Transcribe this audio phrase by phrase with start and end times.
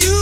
[0.00, 0.13] You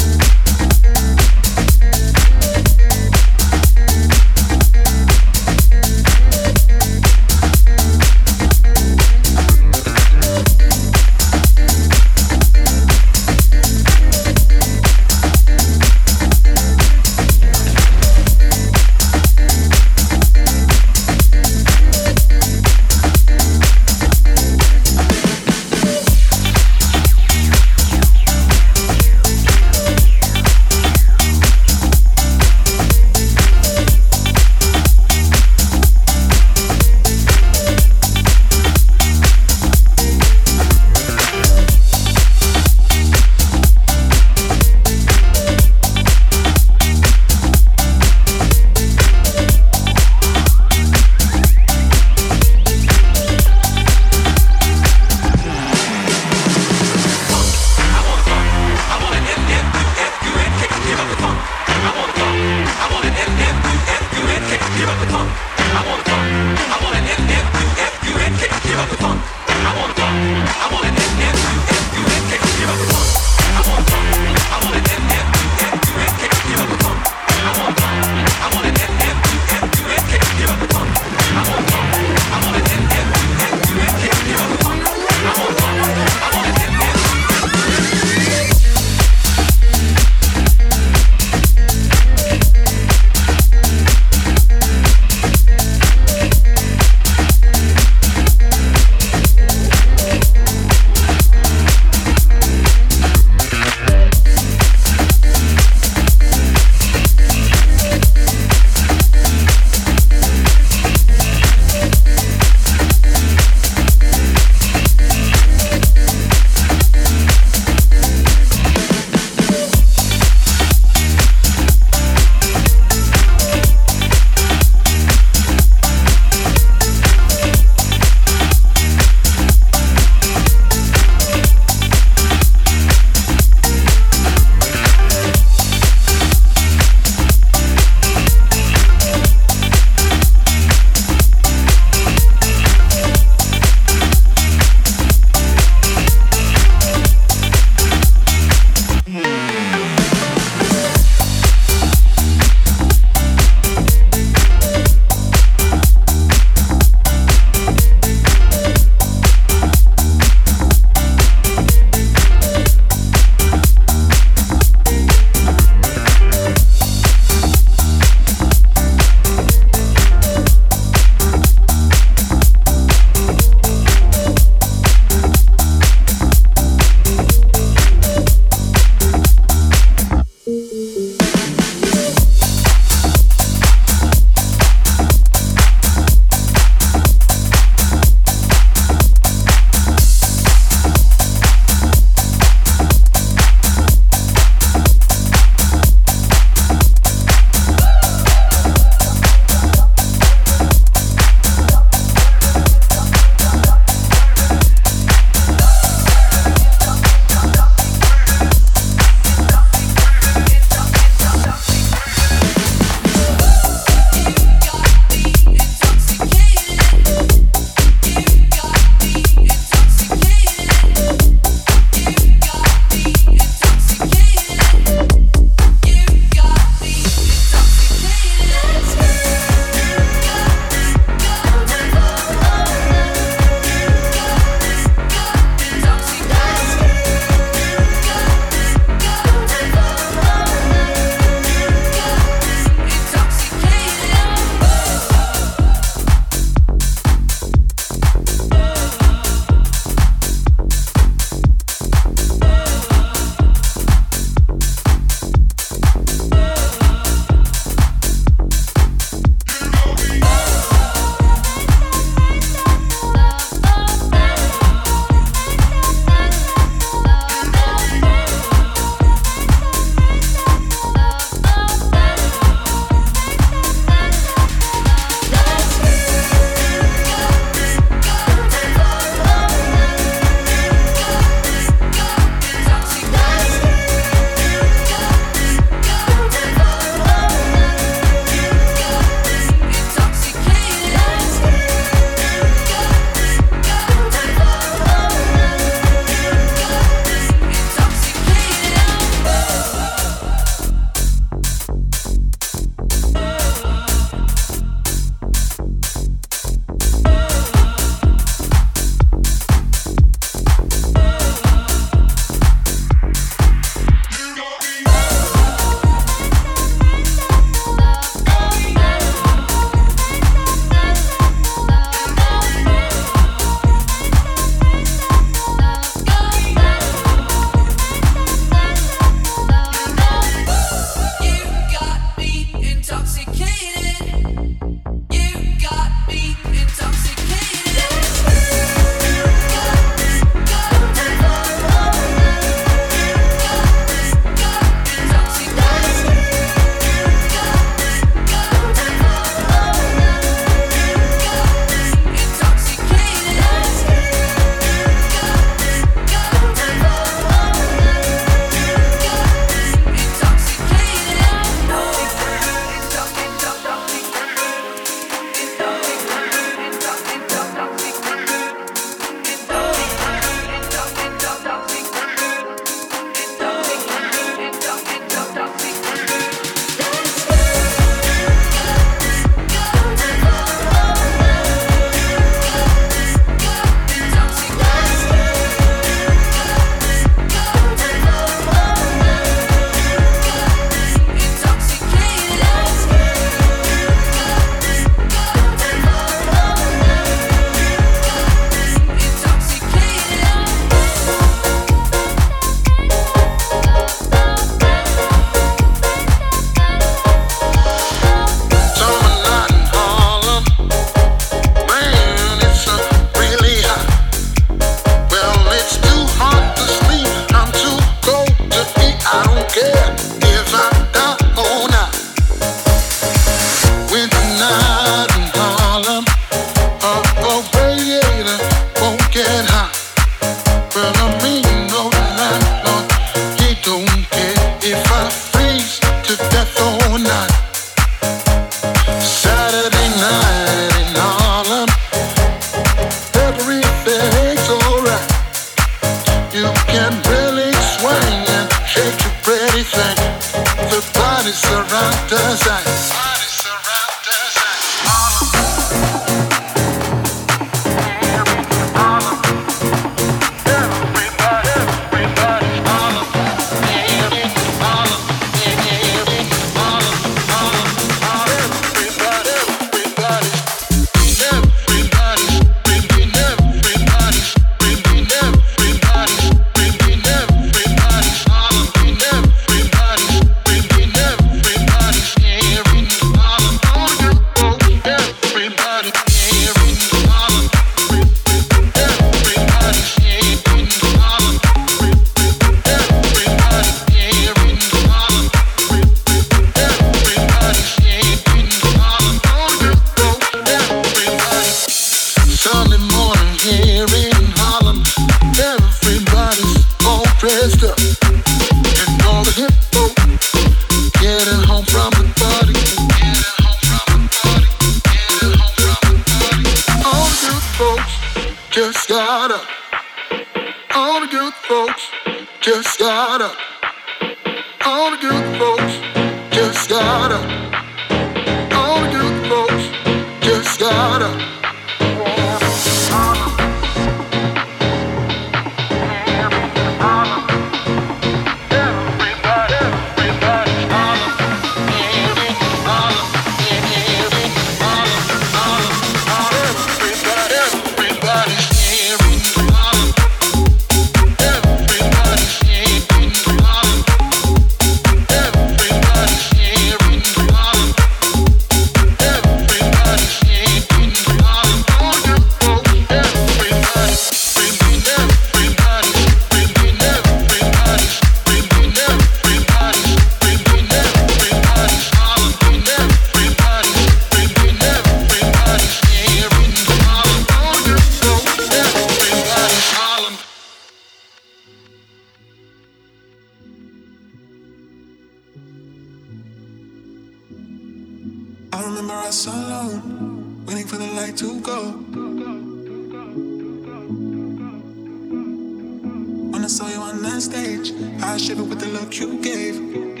[598.11, 600.00] I shiver with the look you gave.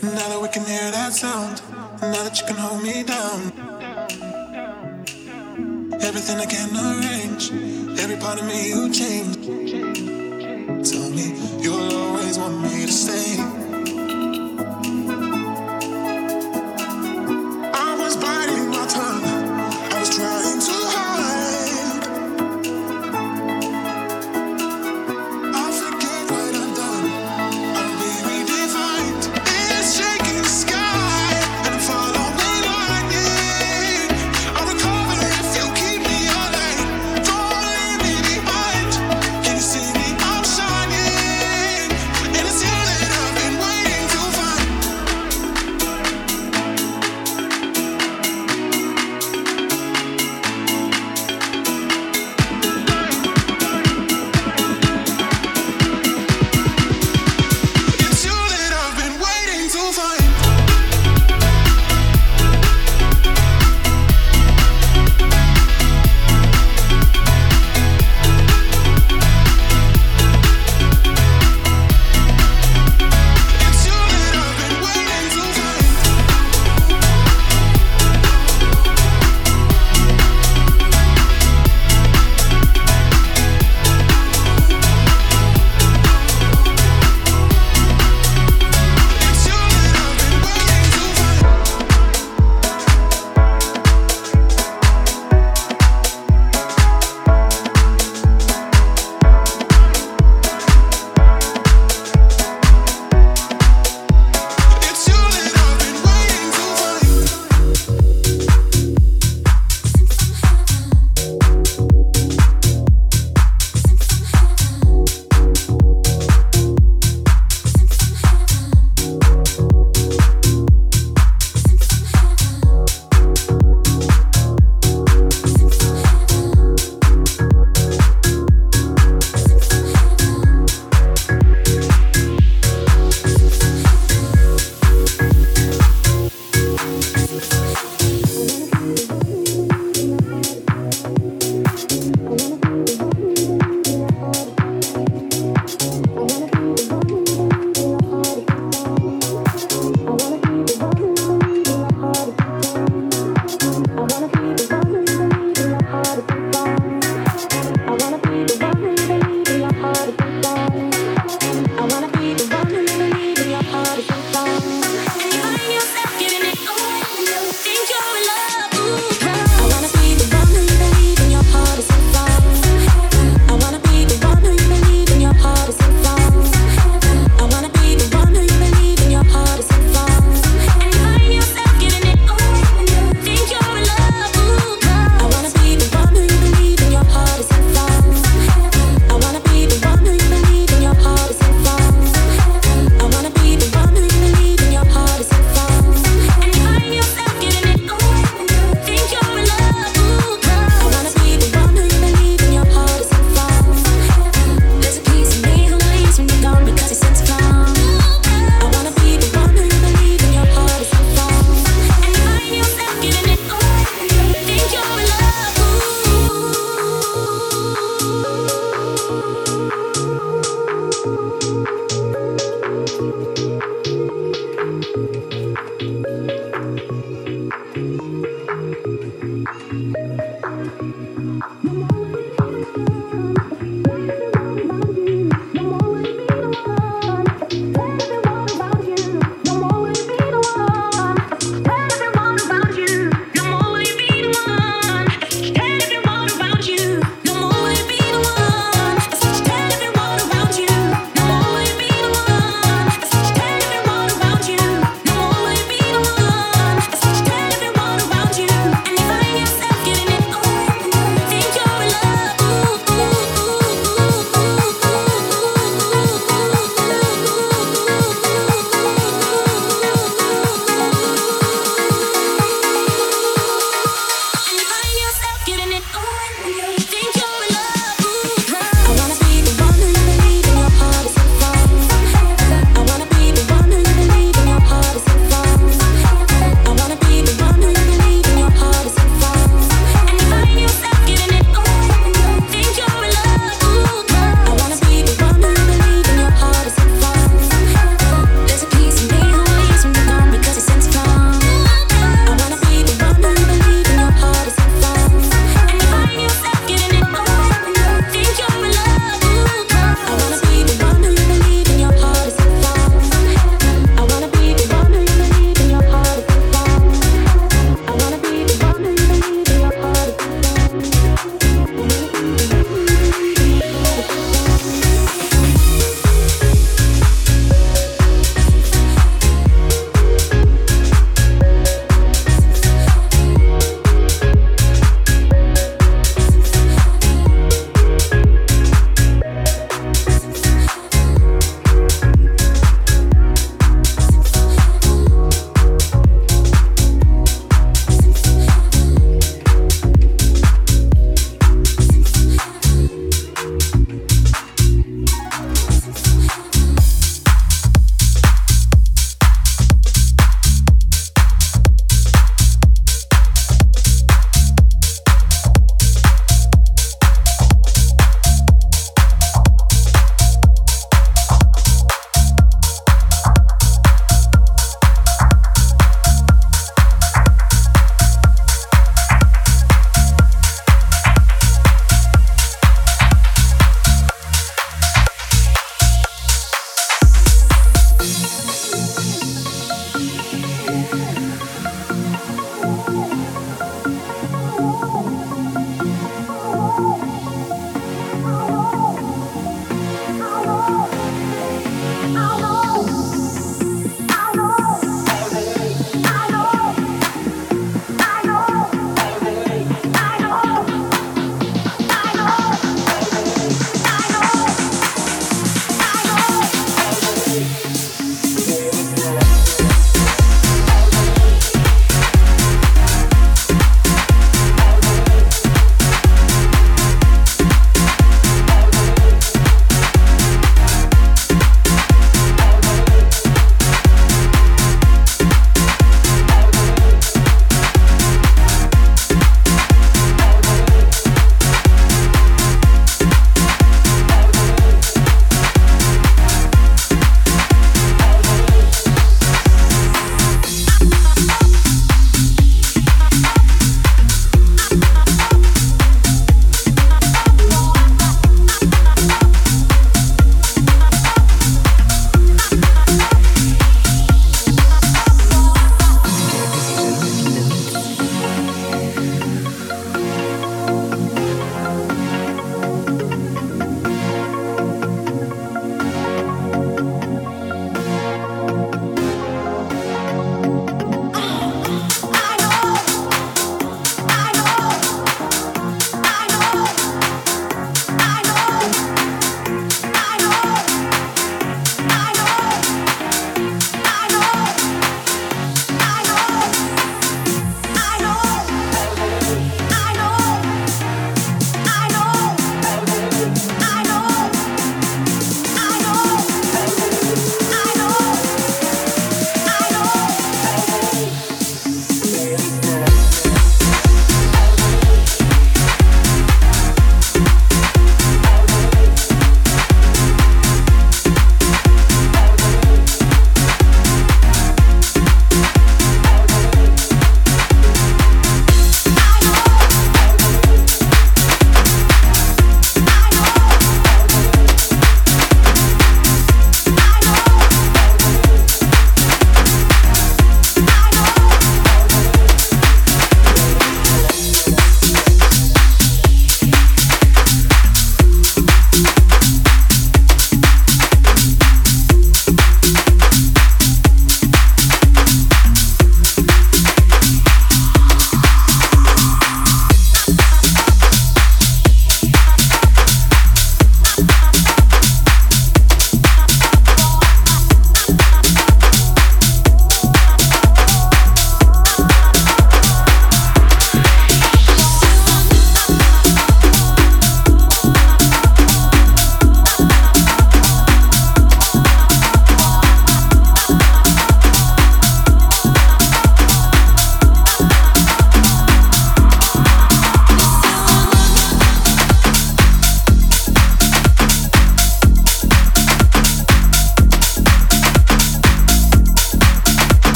[0.00, 1.60] Now that we can hear that sound,
[2.00, 3.52] now that you can hold me down.
[6.00, 7.50] Everything I can arrange,
[7.98, 9.36] every part of me you change.
[10.88, 13.67] Tell me you'll always want me to stay.